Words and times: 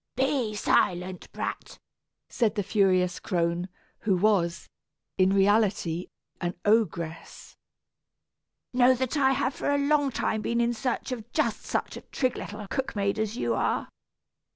"Be 0.15 0.55
silent, 0.55 1.31
brat," 1.31 1.77
said 2.27 2.55
the 2.55 2.63
furious 2.63 3.19
crone, 3.19 3.69
who 3.99 4.15
was, 4.17 4.67
in 5.19 5.31
reality, 5.31 6.07
an 6.41 6.55
ogress. 6.65 7.55
"Know 8.73 8.95
that 8.95 9.15
I 9.15 9.33
have 9.33 9.53
for 9.53 9.69
a 9.69 9.77
long 9.77 10.09
time 10.09 10.41
been 10.41 10.59
in 10.59 10.73
search 10.73 11.11
of 11.11 11.31
just 11.33 11.65
such 11.65 11.97
a 11.97 12.01
trig 12.01 12.35
little 12.35 12.65
cook 12.67 12.95
maid 12.95 13.19
as 13.19 13.37
you 13.37 13.53
are. 13.53 13.89